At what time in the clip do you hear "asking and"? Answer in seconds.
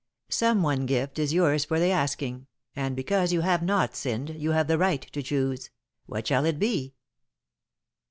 1.91-2.95